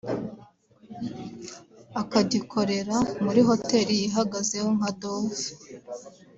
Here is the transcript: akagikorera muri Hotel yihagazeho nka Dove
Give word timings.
akagikorera 2.01 2.97
muri 3.23 3.41
Hotel 3.49 3.87
yihagazeho 4.03 4.69
nka 4.77 4.89
Dove 4.99 5.47